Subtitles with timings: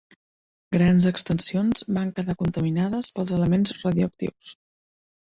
[0.75, 4.49] Grans extensions van quedar contaminades pels elements radioactius.